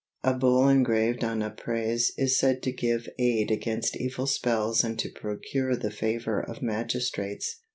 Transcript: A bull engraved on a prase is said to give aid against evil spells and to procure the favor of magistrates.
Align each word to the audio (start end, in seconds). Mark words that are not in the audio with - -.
A 0.23 0.33
bull 0.33 0.67
engraved 0.67 1.23
on 1.23 1.43
a 1.43 1.51
prase 1.51 2.09
is 2.17 2.35
said 2.39 2.63
to 2.63 2.71
give 2.71 3.07
aid 3.19 3.51
against 3.51 3.95
evil 3.95 4.25
spells 4.25 4.83
and 4.83 4.97
to 4.97 5.09
procure 5.11 5.75
the 5.75 5.91
favor 5.91 6.39
of 6.41 6.63
magistrates. 6.63 7.59